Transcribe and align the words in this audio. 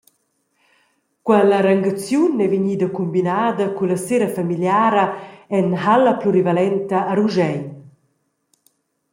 Quella 1.25 1.57
rangaziun 1.65 2.35
ei 2.43 2.51
vegnida 2.53 2.87
cumbinada 2.97 3.65
culla 3.77 3.97
sera 4.05 4.27
familiara 4.37 5.05
en 5.57 5.67
halla 5.83 6.13
plurivalenta 6.21 6.97
a 7.11 7.13
Ruschein. 7.19 7.63